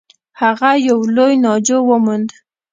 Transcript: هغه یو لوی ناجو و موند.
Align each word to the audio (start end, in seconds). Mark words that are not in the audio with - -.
هغه 0.41 0.71
یو 0.87 0.99
لوی 1.15 1.33
ناجو 1.45 1.77
و 1.87 1.91
موند. 2.05 2.29